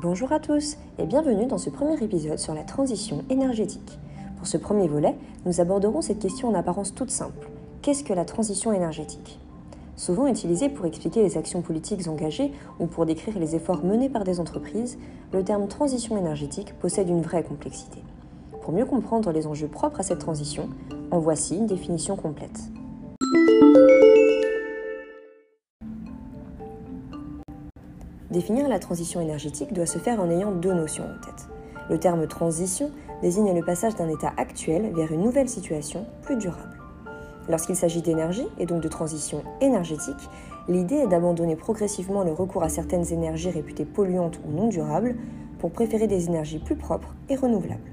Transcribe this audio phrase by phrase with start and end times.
[0.00, 3.98] Bonjour à tous et bienvenue dans ce premier épisode sur la transition énergétique.
[4.36, 7.50] Pour ce premier volet, nous aborderons cette question en apparence toute simple.
[7.82, 9.40] Qu'est-ce que la transition énergétique?
[9.96, 14.22] Souvent utilisée pour expliquer les actions politiques engagées ou pour décrire les efforts menés par
[14.22, 14.98] des entreprises,
[15.32, 17.98] le terme transition énergétique possède une vraie complexité.
[18.62, 20.68] Pour mieux comprendre les enjeux propres à cette transition,
[21.10, 22.70] en voici une définition complète.
[28.30, 31.48] Définir la transition énergétique doit se faire en ayant deux notions en tête.
[31.88, 32.90] Le terme transition
[33.22, 36.76] désigne le passage d'un état actuel vers une nouvelle situation plus durable.
[37.48, 40.28] Lorsqu'il s'agit d'énergie et donc de transition énergétique,
[40.68, 45.16] l'idée est d'abandonner progressivement le recours à certaines énergies réputées polluantes ou non durables
[45.58, 47.90] pour préférer des énergies plus propres et renouvelables.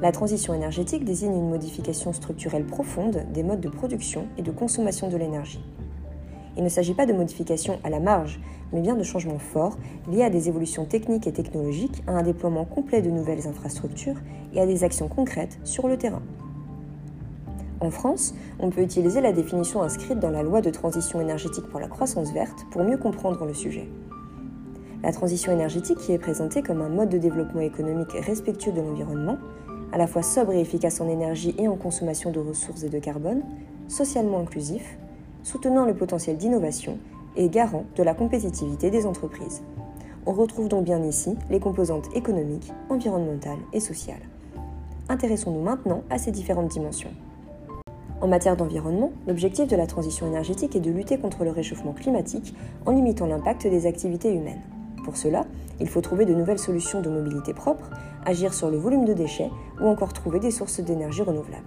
[0.00, 5.08] La transition énergétique désigne une modification structurelle profonde des modes de production et de consommation
[5.08, 5.64] de l'énergie.
[6.56, 8.40] Il ne s'agit pas de modifications à la marge,
[8.72, 9.78] mais bien de changements forts
[10.10, 14.20] liés à des évolutions techniques et technologiques, à un déploiement complet de nouvelles infrastructures
[14.54, 16.22] et à des actions concrètes sur le terrain.
[17.80, 21.80] En France, on peut utiliser la définition inscrite dans la loi de transition énergétique pour
[21.80, 23.88] la croissance verte pour mieux comprendre le sujet.
[25.02, 29.36] La transition énergétique qui est présentée comme un mode de développement économique respectueux de l'environnement,
[29.90, 33.00] à la fois sobre et efficace en énergie et en consommation de ressources et de
[33.00, 33.42] carbone,
[33.88, 34.96] socialement inclusif,
[35.42, 36.98] soutenant le potentiel d'innovation
[37.36, 39.62] et garant de la compétitivité des entreprises.
[40.26, 44.22] On retrouve donc bien ici les composantes économiques, environnementales et sociales.
[45.08, 47.10] Intéressons-nous maintenant à ces différentes dimensions.
[48.20, 52.54] En matière d'environnement, l'objectif de la transition énergétique est de lutter contre le réchauffement climatique
[52.86, 54.62] en limitant l'impact des activités humaines.
[55.04, 55.44] Pour cela,
[55.80, 57.90] il faut trouver de nouvelles solutions de mobilité propre,
[58.24, 61.64] agir sur le volume de déchets ou encore trouver des sources d'énergie renouvelables.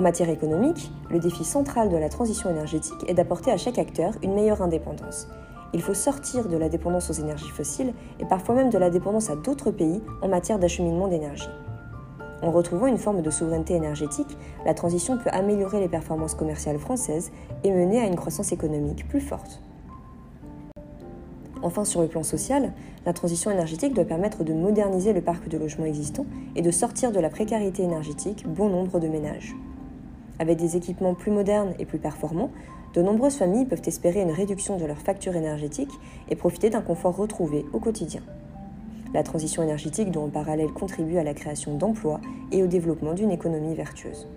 [0.00, 4.14] En matière économique, le défi central de la transition énergétique est d'apporter à chaque acteur
[4.22, 5.28] une meilleure indépendance.
[5.74, 9.28] Il faut sortir de la dépendance aux énergies fossiles et parfois même de la dépendance
[9.28, 11.50] à d'autres pays en matière d'acheminement d'énergie.
[12.40, 17.30] En retrouvant une forme de souveraineté énergétique, la transition peut améliorer les performances commerciales françaises
[17.62, 19.60] et mener à une croissance économique plus forte.
[21.60, 22.72] Enfin, sur le plan social,
[23.04, 26.24] la transition énergétique doit permettre de moderniser le parc de logements existant
[26.56, 29.54] et de sortir de la précarité énergétique bon nombre de ménages.
[30.40, 32.50] Avec des équipements plus modernes et plus performants,
[32.94, 35.92] de nombreuses familles peuvent espérer une réduction de leur facture énergétique
[36.30, 38.22] et profiter d'un confort retrouvé au quotidien.
[39.12, 43.30] La transition énergétique doit en parallèle contribuer à la création d'emplois et au développement d'une
[43.30, 44.28] économie vertueuse.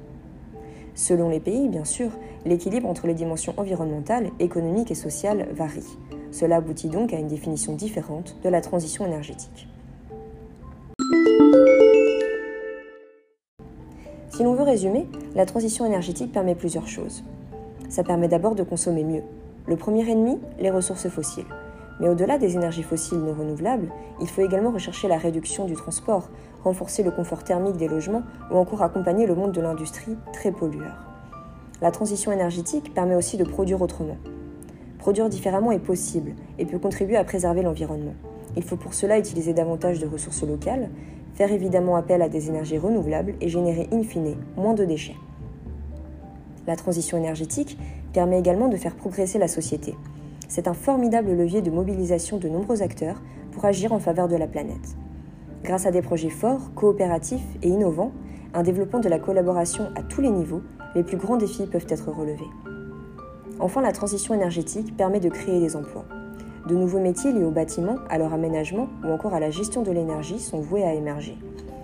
[0.93, 2.11] Selon les pays, bien sûr,
[2.45, 5.97] l'équilibre entre les dimensions environnementales, économiques et sociales varie.
[6.31, 9.69] Cela aboutit donc à une définition différente de la transition énergétique.
[14.35, 17.23] Si l'on veut résumer, la transition énergétique permet plusieurs choses.
[17.87, 19.21] Ça permet d'abord de consommer mieux.
[19.67, 21.45] Le premier ennemi, les ressources fossiles.
[21.99, 23.89] Mais au-delà des énergies fossiles non renouvelables,
[24.19, 26.29] il faut également rechercher la réduction du transport,
[26.63, 31.05] renforcer le confort thermique des logements ou encore accompagner le monde de l'industrie très pollueur.
[31.79, 34.17] La transition énergétique permet aussi de produire autrement.
[34.97, 38.15] Produire différemment est possible et peut contribuer à préserver l'environnement.
[38.55, 40.89] Il faut pour cela utiliser davantage de ressources locales,
[41.33, 45.15] faire évidemment appel à des énergies renouvelables et générer in fine moins de déchets.
[46.67, 47.77] La transition énergétique
[48.13, 49.95] permet également de faire progresser la société.
[50.47, 54.47] C'est un formidable levier de mobilisation de nombreux acteurs pour agir en faveur de la
[54.47, 54.95] planète.
[55.63, 58.11] Grâce à des projets forts, coopératifs et innovants,
[58.53, 60.61] un développement de la collaboration à tous les niveaux,
[60.95, 62.49] les plus grands défis peuvent être relevés.
[63.59, 66.05] Enfin, la transition énergétique permet de créer des emplois.
[66.67, 69.91] De nouveaux métiers liés au bâtiment, à leur aménagement ou encore à la gestion de
[69.91, 71.37] l'énergie sont voués à émerger.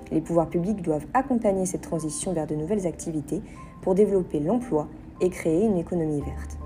[0.10, 3.42] Les pouvoirs publics doivent accompagner cette transition vers de nouvelles activités
[3.82, 4.88] pour développer l'emploi
[5.20, 6.58] et créer une économie verte.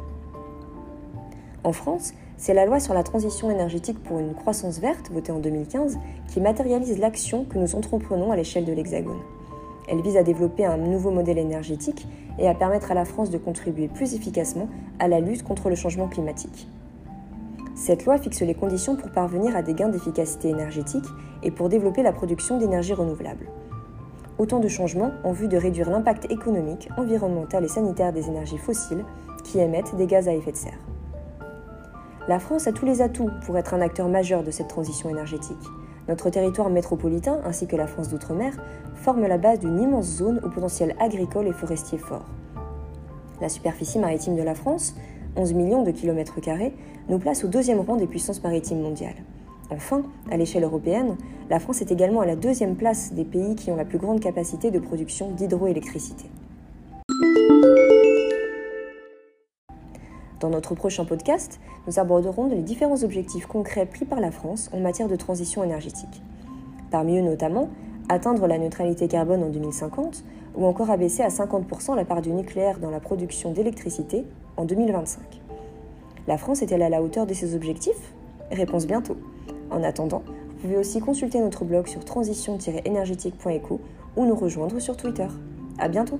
[1.63, 5.39] En France, c'est la loi sur la transition énergétique pour une croissance verte, votée en
[5.39, 5.97] 2015,
[6.27, 9.21] qui matérialise l'action que nous entreprenons à l'échelle de l'Hexagone.
[9.87, 12.07] Elle vise à développer un nouveau modèle énergétique
[12.37, 14.67] et à permettre à la France de contribuer plus efficacement
[14.99, 16.67] à la lutte contre le changement climatique.
[17.85, 21.03] Cette loi fixe les conditions pour parvenir à des gains d'efficacité énergétique
[21.43, 23.49] et pour développer la production d'énergie renouvelable.
[24.37, 29.03] Autant de changements en vue de réduire l'impact économique, environnemental et sanitaire des énergies fossiles
[29.43, 30.79] qui émettent des gaz à effet de serre.
[32.29, 35.67] La France a tous les atouts pour être un acteur majeur de cette transition énergétique.
[36.07, 38.53] Notre territoire métropolitain, ainsi que la France d'outre-mer,
[38.95, 42.27] forment la base d'une immense zone au potentiel agricole et forestier fort.
[43.41, 44.95] La superficie maritime de la France,
[45.35, 46.73] 11 millions de kilomètres carrés,
[47.09, 49.23] nous place au deuxième rang des puissances maritimes mondiales.
[49.69, 51.17] Enfin, à l'échelle européenne,
[51.49, 54.19] la France est également à la deuxième place des pays qui ont la plus grande
[54.19, 56.25] capacité de production d'hydroélectricité.
[60.39, 64.79] Dans notre prochain podcast, nous aborderons les différents objectifs concrets pris par la France en
[64.79, 66.21] matière de transition énergétique.
[66.91, 67.69] Parmi eux notamment,
[68.09, 70.23] atteindre la neutralité carbone en 2050
[70.55, 74.25] ou encore abaisser à 50% la part du nucléaire dans la production d'électricité
[74.57, 75.21] en 2025.
[76.27, 78.13] La France est-elle à la hauteur de ses objectifs?
[78.51, 79.17] Réponse bientôt.
[79.71, 83.81] En attendant, vous pouvez aussi consulter notre blog sur transition-énergétique.eco
[84.15, 85.27] ou nous rejoindre sur Twitter.
[85.79, 86.19] À bientôt